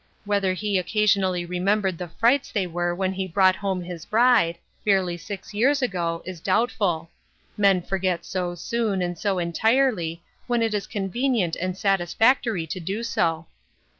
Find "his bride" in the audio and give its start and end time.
3.83-4.57